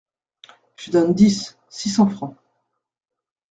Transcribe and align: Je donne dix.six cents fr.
Je 0.77 0.89
donne 0.89 1.13
dix.six 1.13 1.89
cents 1.91 2.09
fr. 2.09 2.25